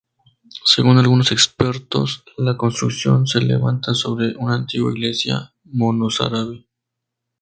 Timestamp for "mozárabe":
5.65-6.65